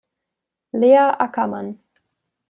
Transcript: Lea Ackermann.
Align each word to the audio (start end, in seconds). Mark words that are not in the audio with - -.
Lea 0.73 1.11
Ackermann. 1.19 1.69